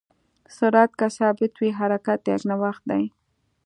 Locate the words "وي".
1.59-1.69